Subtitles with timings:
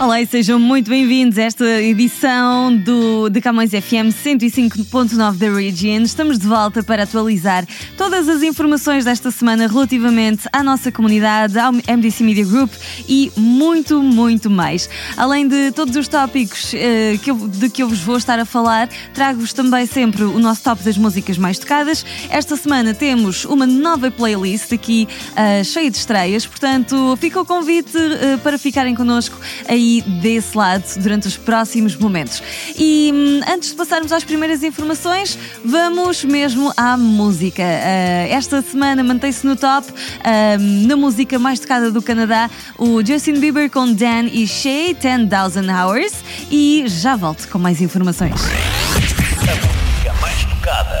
[0.00, 6.02] Olá e sejam muito bem-vindos a esta edição do, de Camões FM 105.9 da Region.
[6.02, 7.66] Estamos de volta para atualizar
[7.96, 12.72] todas as informações desta semana relativamente à nossa comunidade, ao MDC Media Group
[13.08, 14.88] e muito, muito mais.
[15.16, 18.44] Além de todos os tópicos eh, que eu, de que eu vos vou estar a
[18.44, 22.06] falar, trago-vos também sempre o nosso top das músicas mais tocadas.
[22.30, 27.98] Esta semana temos uma nova playlist aqui eh, cheia de estreias, portanto fica o convite
[27.98, 29.36] eh, para ficarem connosco
[29.66, 32.42] aí desse lado durante os próximos momentos.
[32.76, 37.62] E hum, antes de passarmos às primeiras informações, vamos mesmo à música.
[37.62, 43.40] Uh, esta semana mantém-se no top uh, na música mais tocada do Canadá, o Justin
[43.40, 46.12] Bieber com Dan e Shay, 10,000 Hours.
[46.50, 48.32] E já volto com mais informações.
[48.32, 51.00] A música mais tocada.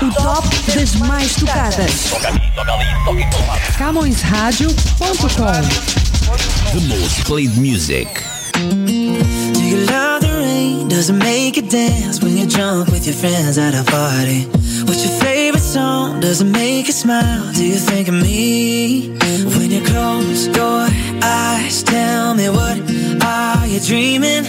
[0.00, 2.10] O top das mais tocadas.
[2.10, 3.60] Toca aqui, toca ali, toca em todo lado.
[3.78, 8.06] CamõesRádio.com The most played music.
[8.52, 10.86] Do you love the rain?
[10.88, 14.42] Does it make you dance when you're drunk with your friends at a party?
[14.84, 16.20] What's your favorite song?
[16.20, 17.50] Does it make you smile?
[17.54, 19.16] Do you think of me?
[19.56, 20.86] When you close your
[21.22, 22.78] eyes, tell me what
[23.24, 24.44] are you dreaming?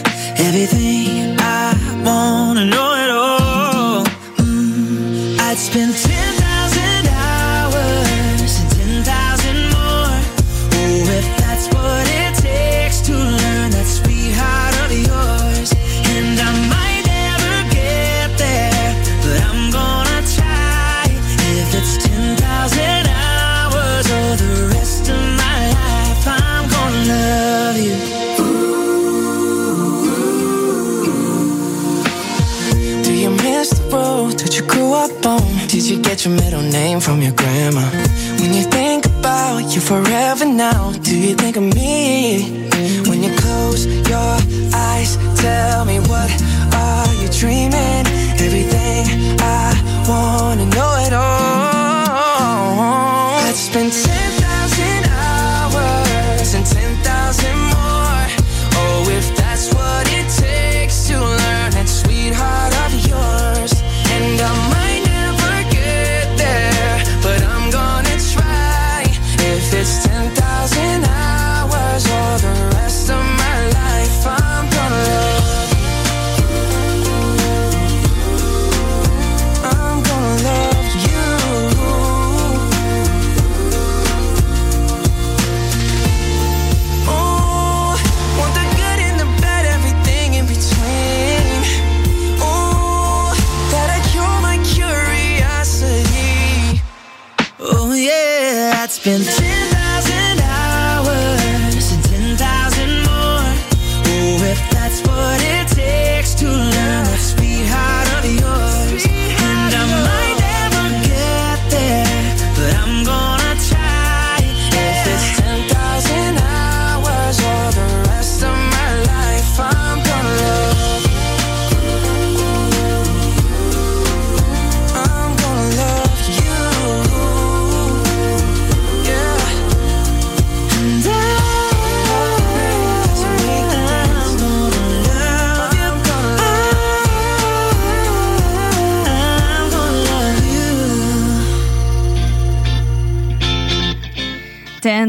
[0.47, 4.03] Everything I wanna know it all.
[4.43, 5.95] Mm, I'd spend
[40.71, 41.98] now, do you think of me?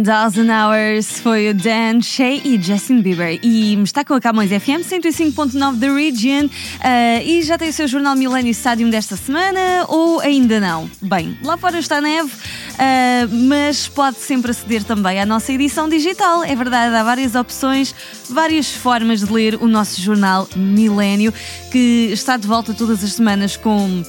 [0.03, 3.39] 10,000 Hours foi o Dan, Shay e Justin Bieber.
[3.43, 6.49] E está com a Camões FM 105.9 da Region.
[6.81, 10.91] ah, e já tem o seu jornal Millennium Stadium desta semana ou ainda não?
[11.03, 12.31] Bem, lá fora está neve,
[12.79, 16.43] ah, mas pode sempre aceder também à nossa edição digital.
[16.45, 17.95] É verdade, há várias opções,
[18.29, 21.33] várias formas de ler o nosso jornal Milênio,
[21.71, 24.03] que está de volta todas as semanas com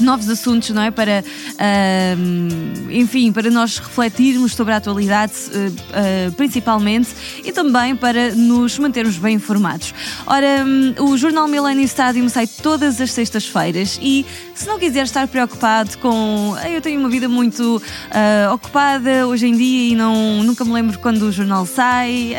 [0.00, 0.90] novos assuntos, não é?
[0.90, 1.24] Para,
[1.58, 7.10] ahm, enfim, para nós refletirmos sobre a atualidade, eh, eh, principalmente,
[7.44, 9.94] e também para nos mantermos bem informados.
[10.26, 14.24] Ora, hum, o Jornal Millennium Stadium sai todas as sextas-feiras e
[14.54, 17.80] se não quiser estar preocupado com "Ei, eu tenho uma vida muito
[18.10, 22.36] ah, ocupada hoje em dia e não, nunca me lembro quando o jornal sai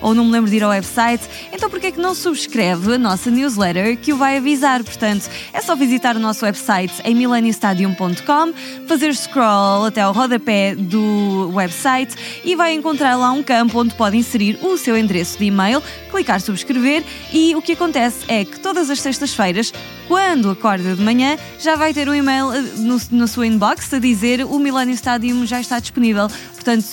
[0.00, 2.94] ou não me lembro de ir ao website, então por que é que não subscreve
[2.94, 4.82] a nossa newsletter que o vai avisar?
[4.84, 8.52] Portanto, é só visitar o nosso website site em millenniumstadium.com,
[8.86, 12.14] fazer scroll até ao rodapé do website
[12.44, 16.40] e vai encontrar lá um campo onde pode inserir o seu endereço de e-mail, clicar
[16.40, 17.02] subscrever
[17.32, 19.72] e o que acontece é que todas as sextas-feiras
[20.08, 23.98] quando acorda de manhã, já vai ter um e-mail eh, no, na sua inbox a
[23.98, 26.28] dizer o Millennium Stadium já está disponível.
[26.58, 26.86] Portanto,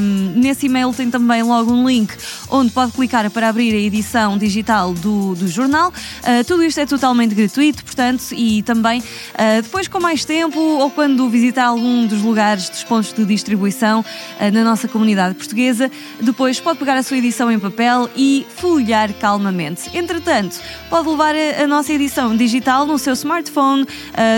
[0.00, 2.12] um, nesse e-mail tem também logo um link
[2.48, 5.90] onde pode clicar para abrir a edição digital do, do jornal.
[5.90, 10.90] Uh, tudo isto é totalmente gratuito, portanto, e também uh, depois com mais tempo ou
[10.90, 15.90] quando visitar algum dos lugares dos pontos de distribuição uh, na nossa comunidade portuguesa,
[16.20, 19.90] depois pode pegar a sua edição em papel e folhear calmamente.
[19.96, 20.58] Entretanto,
[20.88, 23.86] pode levar a, a nossa edição digital no seu smartphone,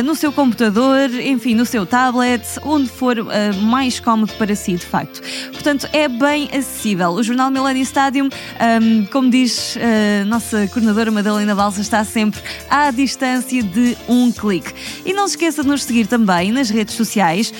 [0.04, 3.16] no seu computador, enfim, no seu tablet, onde for
[3.62, 5.20] mais cómodo para si, de facto.
[5.52, 7.10] Portanto, é bem acessível.
[7.10, 12.40] O jornal Millennium Stadium, um, como diz a uh, nossa coordenadora Madalena Balsa, está sempre
[12.68, 14.72] à distância de um clique.
[15.04, 17.52] E não se esqueça de nos seguir também nas redes sociais,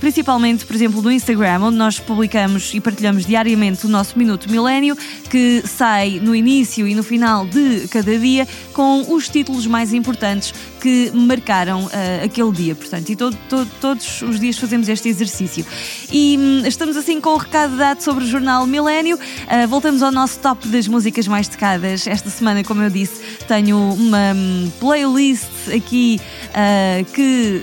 [0.00, 4.96] principalmente, por exemplo, no Instagram, onde nós publicamos e partilhamos diariamente o nosso Minuto Milênio,
[5.30, 10.52] que sai no início e no final de cada dia com os títulos mais importantes
[10.80, 12.74] que marcaram uh, aquele dia.
[12.74, 15.66] Portanto, e todo, todo, todos os dias fazemos este exercício.
[16.10, 19.16] E um, estamos assim com o recado dado sobre o jornal Milênio.
[19.16, 22.06] Uh, voltamos ao nosso top das músicas mais tocadas.
[22.06, 26.20] Esta semana, como eu disse, tenho uma um, playlist aqui
[26.50, 27.62] uh, que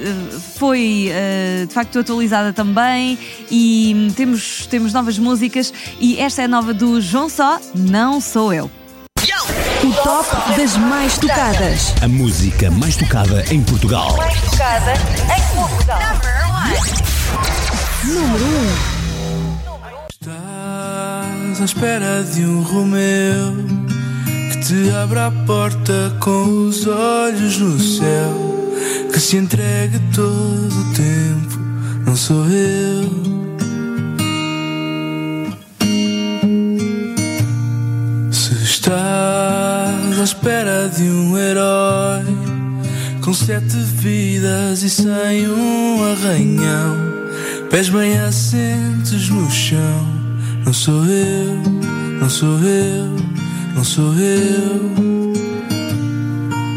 [0.58, 1.10] foi
[1.68, 3.18] de facto atualizada também
[3.50, 8.54] e um, temos, temos novas músicas e esta é nova do João Só, Não Sou
[8.54, 8.85] Eu.
[9.86, 11.94] O top das mais tocadas.
[12.02, 14.18] A música mais tocada em Portugal.
[14.18, 14.94] Mais tocada
[15.38, 16.00] em Portugal.
[18.04, 20.08] Número 1.
[20.10, 23.54] Estás à espera de um Romeu
[24.26, 28.66] que te abra a porta com os olhos no céu,
[29.14, 31.60] que se entregue todo o tempo.
[32.08, 33.36] Não sou eu.
[38.64, 39.45] Estás à
[40.26, 42.26] espera de um herói
[43.24, 46.98] com sete vidas e sem um arranhão,
[47.70, 50.08] pés bem assentes no chão.
[50.66, 51.62] Não sou eu,
[52.20, 53.06] não sou eu,
[53.76, 55.34] não sou eu,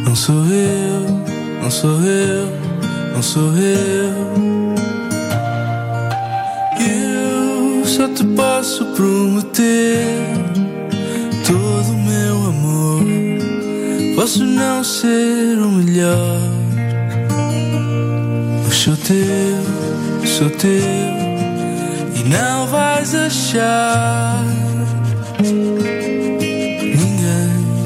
[0.05, 2.53] não sou eu, não sou eu,
[3.15, 4.75] não sou eu.
[6.87, 10.07] Eu só te posso prometer
[11.47, 13.28] todo o meu amor.
[14.19, 16.41] Posso não ser o melhor,
[18.65, 20.83] mas sou teu, sou teu,
[22.17, 24.45] e não vais achar
[25.41, 26.99] ninguém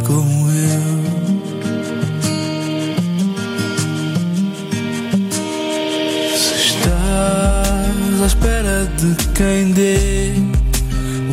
[0.06, 1.02] como eu.
[6.34, 10.32] Se estás à espera de quem dê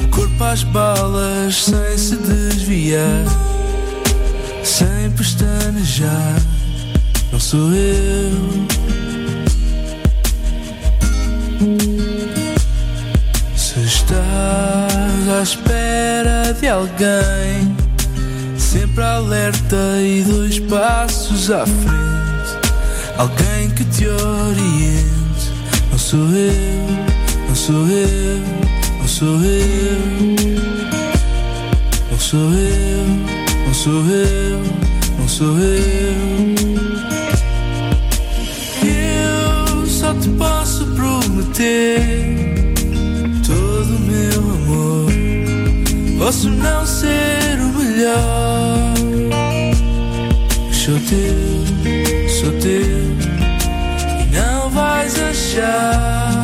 [0.04, 3.24] o corpo às balas sem se desviar,
[5.20, 6.42] pestanejar.
[7.30, 8.68] Não sou eu.
[13.58, 17.76] Se estás à espera de alguém,
[18.58, 22.72] sempre alerta e dois passos à frente,
[23.18, 25.52] alguém que te oriente.
[25.92, 26.88] Não sou eu,
[27.50, 30.48] não sou eu não sou eu, não sou eu,
[32.12, 34.89] não sou eu, não sou eu.
[35.42, 35.56] Eu
[39.88, 42.74] só te posso prometer
[43.48, 45.10] todo o meu amor.
[46.18, 48.94] Posso não ser o melhor,
[50.74, 53.16] sou teu, sou teu,
[54.20, 56.39] e não vais achar.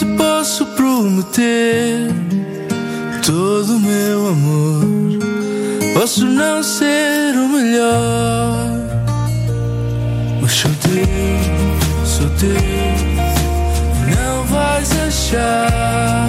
[0.00, 2.08] Te posso prometer
[3.22, 4.86] todo o meu amor.
[5.92, 8.66] Posso não ser o melhor,
[10.40, 12.48] mas sou teu, sou teu.
[14.16, 16.28] Não vais achar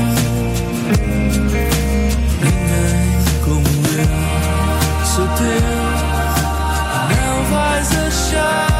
[1.07, 2.11] ninguém
[3.45, 3.61] como
[3.97, 5.05] eu.
[5.05, 5.61] Sou teu,
[7.15, 8.70] não vais achar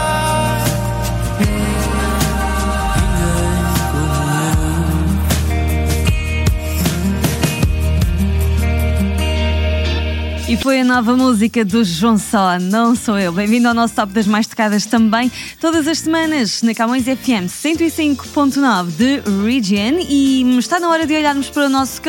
[10.62, 13.32] foi a nova música do João Só, não sou eu.
[13.32, 18.92] Bem-vindo ao nosso top das mais tocadas também, todas as semanas, na Camões FM 105.9
[18.92, 20.00] de Region.
[20.08, 22.00] E está na hora de olharmos para o nosso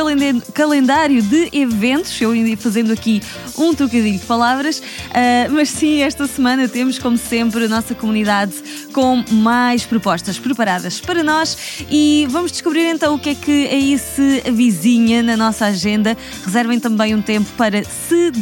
[0.53, 2.21] calendário de eventos.
[2.21, 3.23] Eu ainda fazendo aqui
[3.57, 8.53] um trocadilho de palavras, uh, mas sim, esta semana temos, como sempre, a nossa comunidade
[8.93, 13.99] com mais propostas preparadas para nós e vamos descobrir então o que é que aí
[13.99, 16.17] se avizinha na nossa agenda.
[16.45, 18.42] Reservem também um tempo para se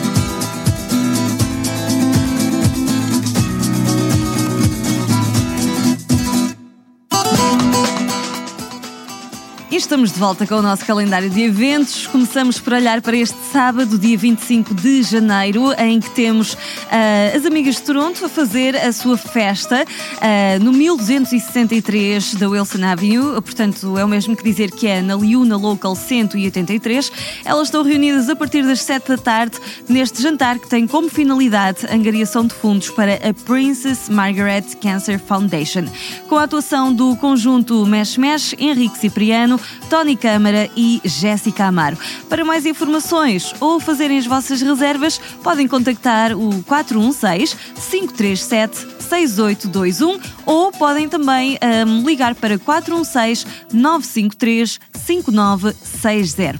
[9.81, 12.05] Estamos de volta com o nosso calendário de eventos.
[12.05, 17.45] Começamos por olhar para este sábado, dia 25 de janeiro, em que temos uh, as
[17.45, 23.41] Amigas de Toronto a fazer a sua festa uh, no 1263 da Wilson Avenue.
[23.41, 27.11] Portanto, é o mesmo que dizer que é na Liuna Local 183.
[27.43, 29.57] Elas estão reunidas a partir das 7 da tarde
[29.89, 35.19] neste jantar que tem como finalidade a angariação de fundos para a Princess Margaret Cancer
[35.19, 35.85] Foundation.
[36.29, 39.59] Com a atuação do conjunto Mesh Mesh, Henrique Cipriano,
[39.89, 41.97] Tony Câmara e Jéssica Amaro.
[42.29, 47.55] Para mais informações ou fazerem as vossas reservas, podem contactar o 416
[47.89, 56.59] 537 6821 ou podem também um, ligar para 416 953 5960.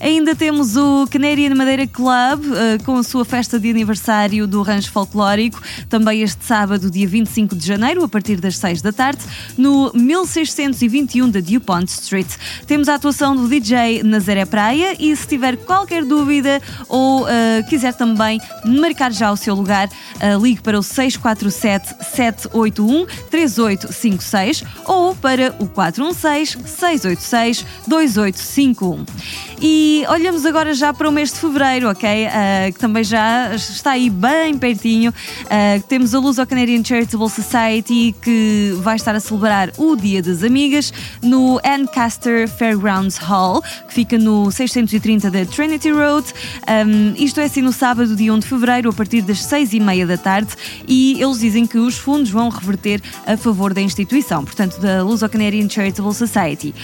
[0.00, 4.90] Ainda temos o Canarian Madeira Club uh, com a sua festa de aniversário do Rancho
[4.90, 9.20] Folclórico, também este sábado, dia 25 de janeiro, a partir das 6 da tarde,
[9.58, 12.28] no 1621 da DuPont Street.
[12.66, 17.26] Temos a atuação do DJ Nazaré Praia e se tiver qualquer dúvida ou uh,
[17.68, 25.14] quiser também marcar já o seu lugar, uh, ligue para o 647 781 3856 ou
[25.14, 29.04] para o 416 686 2851.
[29.62, 32.26] E olhamos agora já para o mês de fevereiro, ok?
[32.26, 35.10] Uh, que também já está aí bem pertinho.
[35.10, 40.22] Uh, temos a Luz ao Canadian Charitable Society que vai estar a celebrar o Dia
[40.22, 40.92] das Amigas
[41.22, 46.26] no Ancaster Fairgrounds Hall, que fica no 630 da Trinity Road.
[46.86, 49.80] Um, isto é assim no sábado, dia 1 de fevereiro, a partir das 6 e
[49.80, 50.50] meia da tarde.
[50.86, 55.22] E eles dizem que os fundos vão reverter a favor da instituição, portanto, da Luz
[55.22, 56.74] ao Canadian Charitable Society.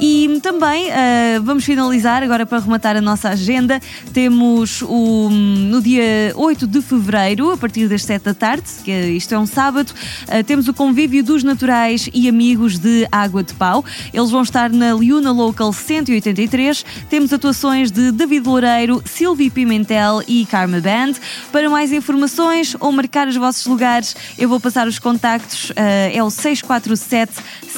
[0.00, 3.80] E também uh, vamos finalizar agora para rematar a nossa agenda,
[4.12, 9.34] temos o, no dia 8 de fevereiro, a partir das 7 da tarde, que isto
[9.34, 9.92] é um sábado,
[10.28, 13.84] uh, temos o convívio dos naturais e amigos de Água de Pau.
[14.12, 16.84] Eles vão estar na Liuna Local 183.
[17.08, 21.14] Temos atuações de David Loureiro, Silvio Pimentel e Karma Band.
[21.52, 25.70] Para mais informações ou marcar os vossos lugares, eu vou passar os contactos.
[25.70, 25.74] Uh,
[26.12, 27.34] é o 647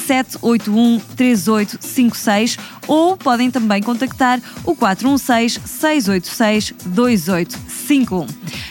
[0.07, 2.57] 781 3856
[2.87, 8.27] ou podem também contactar o 416 686 2851.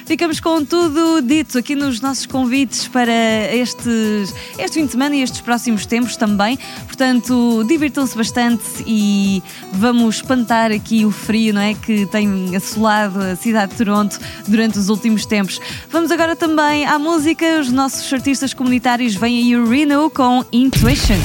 [0.06, 3.12] Ficamos com tudo dito aqui nos nossos convites para
[3.54, 6.58] estes, este fim de semana e estes próximos tempos também.
[6.86, 8.37] Portanto, divirtam-se bastante
[8.86, 9.42] e
[9.72, 11.74] vamos espantar aqui o frio, não é?
[11.74, 15.60] Que tem assolado a cidade de Toronto durante os últimos tempos.
[15.90, 17.60] Vamos agora também à música.
[17.60, 21.18] Os nossos artistas comunitários vêm aí o Reno com Intuition.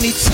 [0.00, 0.31] many.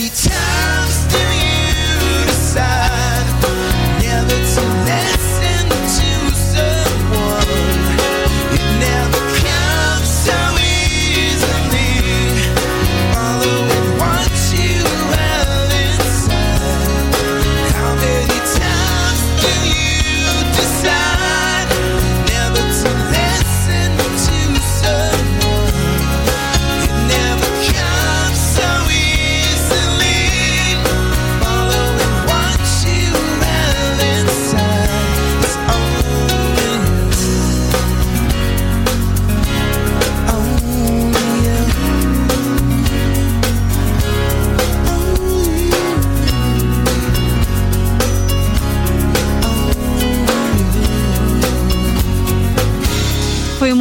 [0.00, 0.69] anytime.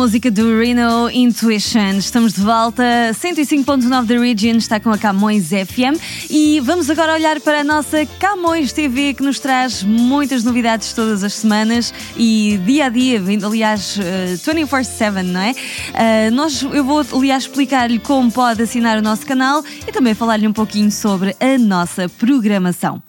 [0.09, 1.99] música do Reno Intuition.
[1.99, 7.39] Estamos de volta, 105.9 da Region está com a Camões FM e vamos agora olhar
[7.41, 12.85] para a nossa Camões TV que nos traz muitas novidades todas as semanas e dia
[12.85, 15.51] a dia, aliás, eh, 24-7, não é?
[15.51, 20.47] Uh, nós, eu vou, aliás, explicar-lhe como pode assinar o nosso canal e também falar-lhe
[20.47, 23.08] um pouquinho sobre a nossa programação.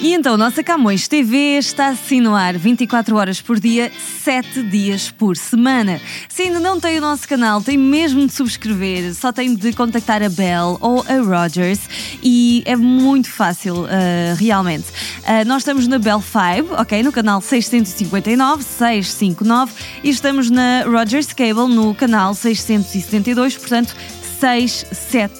[0.00, 3.90] E então, nossa Camões TV está assim no ar 24 horas por dia,
[4.22, 6.00] 7 dias por semana.
[6.28, 10.22] Se ainda não tem o nosso canal, tem mesmo de subscrever, só tem de contactar
[10.22, 11.80] a Bell ou a Rogers
[12.22, 14.86] e é muito fácil, ah, realmente.
[15.26, 17.02] Ah, nós estamos na Bell 5, ok?
[17.02, 19.72] No canal 659, 659
[20.04, 23.96] e estamos na Rogers Cable no canal 672, portanto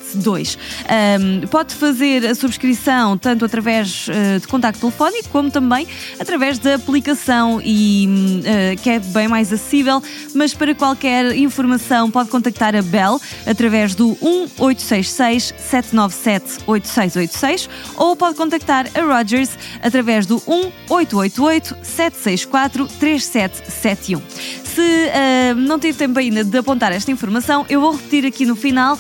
[0.09, 0.59] 672.
[0.89, 5.87] Um, pode fazer a subscrição tanto através uh, de contacto telefónico como também
[6.19, 8.09] através da aplicação e
[8.41, 10.03] uh, que é bem mais acessível,
[10.35, 18.37] mas para qualquer informação pode contactar a Bell através do 1866 797 8686 ou pode
[18.37, 19.51] contactar a Rogers
[19.83, 24.23] através do 1888 764 3771.
[24.79, 28.55] Se uh, não tive tempo ainda de apontar esta informação, eu vou repetir aqui no
[28.55, 28.95] final.
[28.95, 28.99] Uh,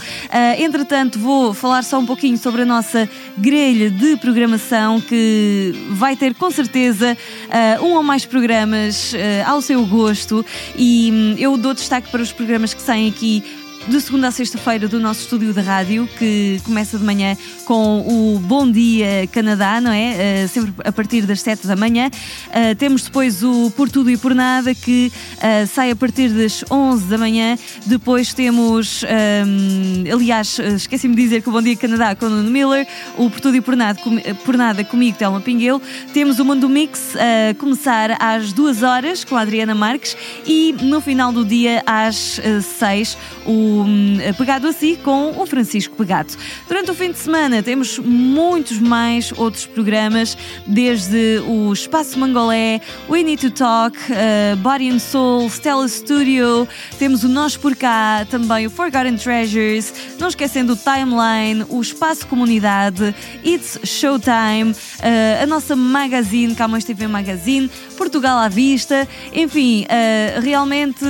[0.98, 6.34] entretanto, vou falar só um pouquinho sobre a nossa grelha de programação que vai ter
[6.34, 9.12] com certeza uh, um ou mais programas
[9.46, 10.44] ao seu gosto.
[10.76, 13.44] E hum, eu dou destaque para os programas que saem aqui
[13.88, 18.38] de segunda a sexta-feira do nosso estúdio de rádio, que começa de manhã com o
[18.38, 20.44] Bom Dia Canadá, não é?
[20.44, 22.11] Uh, sempre a partir das 7 da manhã.
[22.48, 26.62] Uh, temos depois o Por Tudo e Por Nada, que uh, sai a partir das
[26.70, 27.57] 11 da manhã.
[27.87, 32.51] Depois temos, um, aliás, esqueci-me de dizer que o Bom Dia Canadá com o Nuno
[32.51, 35.81] Miller, o Por Tudo e Por Nada, com, por nada comigo, Telma Pingueu.
[36.12, 40.14] Temos o Mundo Mix a começar às 2 horas com a Adriana Marques
[40.46, 42.38] e no final do dia às
[42.79, 46.33] 6 o hum, Pegado a Si com o Francisco Pegado.
[46.67, 50.37] Durante o fim de semana temos muitos mais outros programas,
[50.67, 57.25] desde o Espaço Mangolé, We Need to Talk, uh, Body and Soul, Stella Studio, temos
[57.25, 63.14] o Nós por Cá, também o Forgotten Treasures, não esquecendo o Timeline, o Espaço Comunidade,
[63.45, 71.05] It's Showtime, uh, a nossa magazine, Camões TV Magazine, Portugal à Vista, enfim, uh, realmente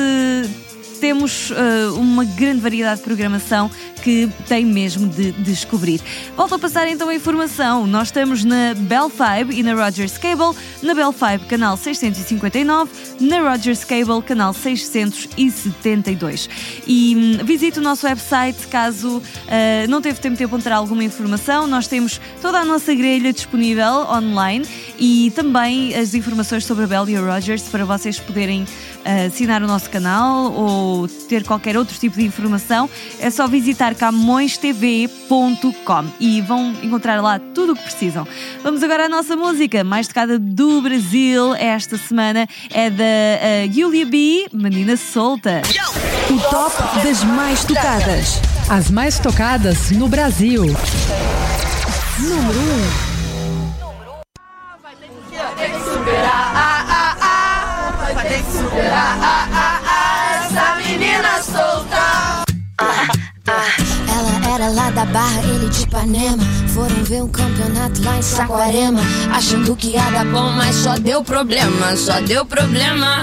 [0.99, 3.71] temos uh, uma grande variedade de programação
[4.03, 6.01] que tem mesmo de descobrir.
[6.37, 7.87] Volto a passar então a informação.
[7.87, 13.41] Nós estamos na Bell 5 e na Rogers Cable, na Bell 5 canal 659, na
[13.41, 16.49] Rogers Cable canal 672.
[16.87, 19.23] E hum, visite o nosso website caso uh,
[19.89, 21.67] não teve tempo de apontar alguma informação.
[21.67, 24.67] Nós temos toda a nossa grelha disponível online
[24.99, 28.65] e também as informações sobre a Bell e a Rogers para vocês poderem
[29.27, 32.89] assinar o nosso canal ou ter qualquer outro tipo de informação.
[33.21, 38.27] É só visitar camõestv.com e vão encontrar lá tudo o que precisam.
[38.63, 44.05] Vamos agora à nossa música mais tocada do Brasil esta semana é da uh, Julia
[44.07, 45.63] B, Menina Solta.
[46.31, 48.41] O top das mais tocadas.
[48.69, 50.65] As mais tocadas no Brasil.
[52.19, 53.09] Número 1.
[64.09, 66.43] Ela era lá da Barra, ele de Ipanema.
[66.69, 69.01] Foram ver um campeonato lá em Saquarema.
[69.33, 73.23] Achando que ia dar bom, mas só deu problema, só deu problema.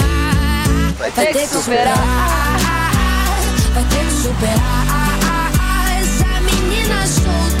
[1.01, 1.97] vai ter que superar,
[3.73, 5.51] vai ter que superar.
[5.99, 7.60] Essa menina solta,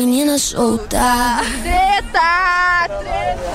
[0.00, 1.42] Menina solta.
[1.62, 2.88] Treta!
[3.00, 3.52] Treta!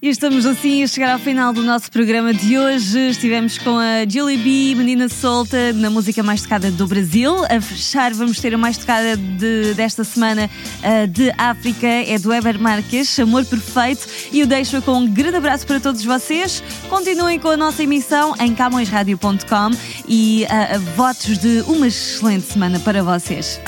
[0.01, 3.09] E estamos assim a chegar ao final do nosso programa de hoje.
[3.09, 7.43] Estivemos com a Julie B, Menina Solta, na música mais tocada do Brasil.
[7.53, 10.49] A fechar, vamos ter a mais tocada de- desta semana
[10.81, 14.07] uh, de África, é do Eber Marques, Amor Perfeito.
[14.31, 16.63] E o deixo com um grande abraço para todos vocês.
[16.88, 19.71] Continuem com a nossa emissão em camõesradio.com
[20.07, 23.59] e uh, votos de uma excelente semana para vocês.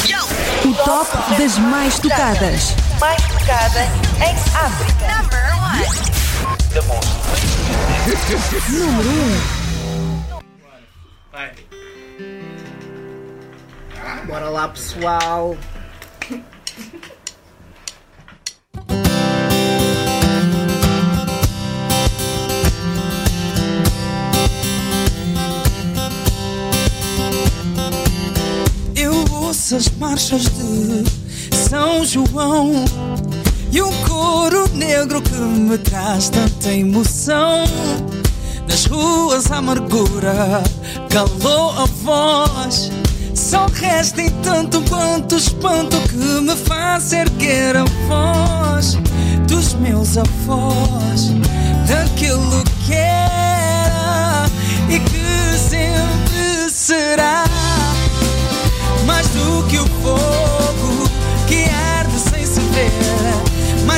[0.63, 2.73] O top das mais tocadas.
[3.01, 3.81] Mais tocada
[4.25, 5.23] em África.
[5.23, 6.20] Number one.
[8.69, 9.09] Número
[14.23, 14.25] 1.
[14.25, 15.57] Bora lá, pessoal.
[28.95, 31.03] Eu ouço as marchas de
[31.69, 32.85] São João
[33.71, 37.63] e um coro negro que me traz tanta emoção.
[38.67, 40.61] Nas ruas a amargura
[41.09, 42.91] calou a voz.
[43.33, 48.97] Só resta em tanto quanto espanto que me faz erguer a voz
[49.47, 51.31] dos meus avós,
[51.87, 54.45] daquilo que era
[54.89, 57.43] e que sempre será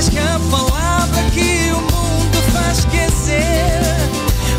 [0.03, 3.81] mais que a palavra que o mundo faz esquecer,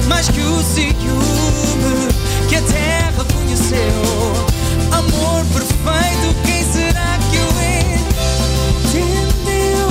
[0.08, 2.08] mais que o ciúme
[2.48, 4.02] que a terra conheceu.
[4.92, 7.50] Amor perfeito, quem será que o
[8.96, 9.88] entendeu?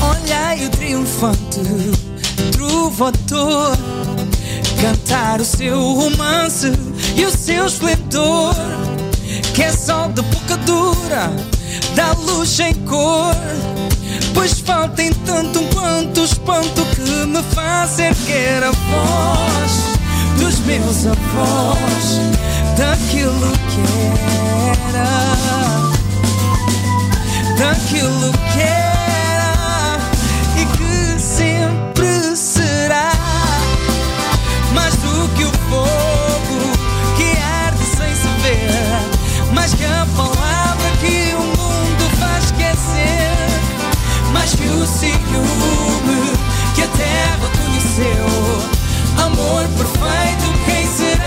[0.00, 1.60] Olhai o triunfante
[2.52, 3.76] trovador
[4.80, 6.87] cantar o seu romance
[7.18, 8.54] e o seu esplendor,
[9.52, 11.30] que é sol de boca dura,
[11.96, 13.34] dá luz em cor.
[14.32, 19.98] Pois falta em tanto quanto espanto que me faz erguer a voz
[20.38, 22.20] dos meus avós,
[22.76, 23.82] daquilo que
[24.88, 25.28] era
[27.58, 28.97] daquilo que era
[44.58, 46.32] que o ciúme
[46.74, 48.26] que a terra conheceu.
[49.24, 51.17] Amor perfeito, quem o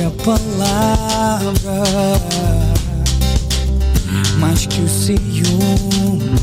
[0.00, 1.82] que a palavra,
[4.38, 6.36] mais que o ciúme,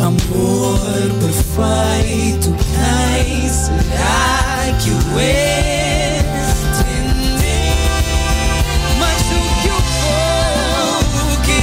[0.00, 0.80] amor
[1.20, 2.56] perfeito.
[2.72, 4.96] Quem será que o
[6.56, 7.44] entendeu?
[8.98, 11.56] Mais do que o fogo que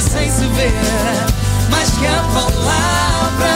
[0.00, 0.72] sem se ver,
[1.70, 3.54] mais que a palavra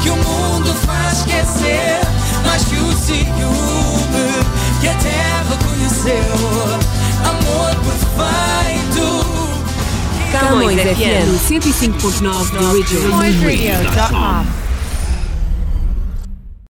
[0.00, 2.00] que o mundo faz esquecer,
[2.44, 4.46] mais que o ciúme
[4.80, 5.65] que a terra
[6.06, 6.22] conheceu.
[7.24, 9.04] Amor perfeito.
[10.30, 14.44] Camões FM 105.9 The Original.